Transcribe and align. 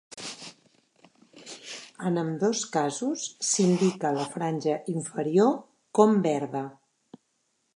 En 2.09 2.17
ambdós 2.21 2.63
casos 2.77 3.25
s'indica 3.49 4.13
la 4.17 4.25
franja 4.37 4.79
inferior 4.95 5.53
com 5.99 6.17
verda. 6.29 6.63